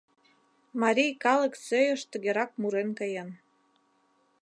Марий 0.81 1.13
калык 1.23 1.53
сӧйыш 1.65 2.01
тыгерак 2.11 2.51
мурен 2.61 2.89
каен: 2.99 3.29